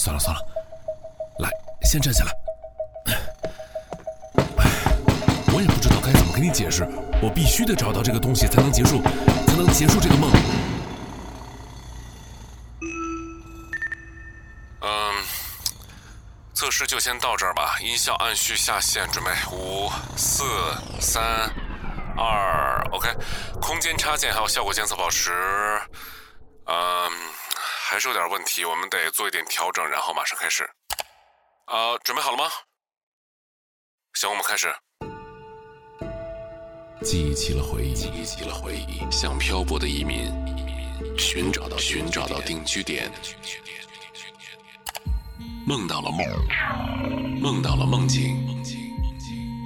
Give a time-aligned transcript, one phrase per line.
[0.00, 0.40] 算了算了，
[1.40, 1.50] 来
[1.82, 2.32] 先站起来。
[5.52, 6.88] 我也不知道该怎么跟你解释，
[7.20, 9.02] 我必须得找到这个东西才能结束，
[9.46, 10.32] 才能结束这个梦。
[14.80, 15.14] 嗯，
[16.54, 17.76] 测试就先到这儿吧。
[17.80, 20.44] 音效按序下线，准备五、四、
[20.98, 21.22] 三、
[22.16, 23.14] 二，OK。
[23.60, 25.30] 空间插件还有效果监测宝石，
[26.64, 27.10] 嗯，
[27.90, 30.62] 还是有点问题，我们得做一点调整，然后马上开始。
[31.64, 32.44] 啊，准备好了吗？
[34.12, 34.72] 行，我们开始。
[37.02, 40.30] 记忆起了回忆，记忆起了回忆，像漂泊的移民，
[41.18, 43.10] 寻找到寻找到定居点，
[45.66, 48.36] 梦到了梦，梦到了梦境，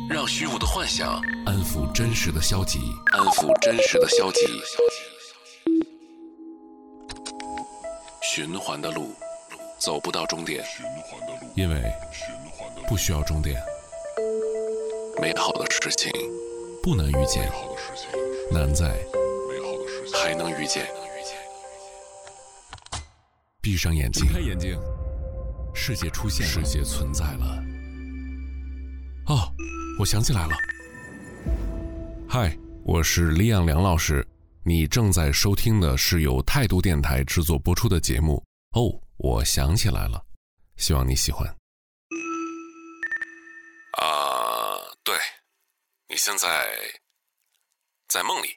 [0.09, 2.79] 让虚无的幻想安抚真实的消极，
[3.13, 4.41] 安抚真实的消极。
[8.27, 9.15] 循环的路，
[9.79, 10.65] 走不到终点。
[11.55, 11.83] 因为
[12.89, 13.63] 不需要终点，
[15.21, 16.11] 美好的事情
[16.83, 17.53] 不能遇见，
[18.51, 18.97] 难在
[20.15, 20.87] 还能遇见。
[23.61, 24.81] 闭上眼睛，开眼睛，
[25.75, 27.63] 世界出现，世界存在了。
[29.27, 29.53] 哦，
[30.01, 30.57] 我想起来了。
[32.27, 34.27] 嗨，我是李养良老师，
[34.67, 38.43] 你正在收听的是由态度电台制作播出的节目。
[38.71, 40.25] 哦，我想起来了。
[40.77, 41.47] 希望你喜欢。
[43.99, 45.15] 啊，对，
[46.09, 46.49] 你现在
[48.09, 48.57] 在梦里。